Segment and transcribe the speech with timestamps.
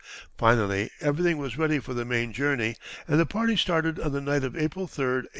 [0.35, 2.75] Finally everything was ready for the main journey,
[3.07, 5.29] and the party started on the night of April 3, 1861.